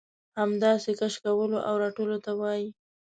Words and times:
همداسې 0.39 0.91
کش 0.99 1.15
کولو 1.23 1.57
او 1.67 1.73
رټلو 1.83 2.17
ته 2.25 2.31
وايي. 2.39 2.67